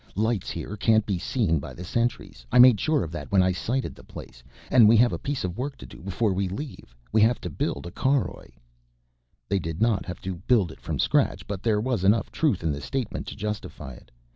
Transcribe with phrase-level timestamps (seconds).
[0.15, 3.51] Lights here can't be seen by the sentries, I made sure of that when I
[3.51, 4.41] sited the place.
[4.71, 7.51] And we have a piece of work to do before we leave we have to
[7.51, 8.49] build a caroj."
[9.47, 12.71] They did not have to build it from scratch, but there was enough truth in
[12.71, 14.09] the statement to justify it.